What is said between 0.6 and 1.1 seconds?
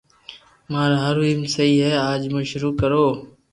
مارو